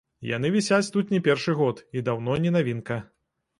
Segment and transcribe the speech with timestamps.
[0.27, 3.01] Яны вісяць тут не першы год і даўно не навінка.